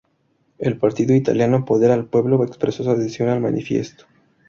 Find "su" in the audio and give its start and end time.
2.83-2.89